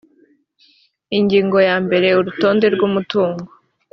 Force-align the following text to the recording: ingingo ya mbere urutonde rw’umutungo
ingingo 1.17 1.57
ya 1.69 1.75
mbere 1.85 2.07
urutonde 2.19 2.65
rw’umutungo 2.75 3.45